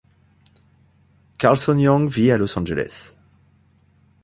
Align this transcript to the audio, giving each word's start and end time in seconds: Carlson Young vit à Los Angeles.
Carlson 1.37 1.77
Young 1.77 2.09
vit 2.09 2.31
à 2.31 2.37
Los 2.39 2.57
Angeles. 2.57 3.15